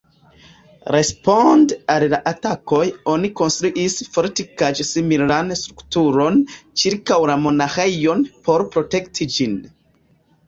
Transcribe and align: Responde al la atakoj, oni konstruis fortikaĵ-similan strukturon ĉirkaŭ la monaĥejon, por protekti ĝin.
Responde 0.93 1.75
al 1.95 2.05
la 2.13 2.19
atakoj, 2.31 2.85
oni 3.11 3.29
konstruis 3.41 3.97
fortikaĵ-similan 4.15 5.53
strukturon 5.61 6.41
ĉirkaŭ 6.85 7.19
la 7.31 7.35
monaĥejon, 7.43 8.25
por 8.49 8.65
protekti 8.77 9.29
ĝin. 9.37 9.55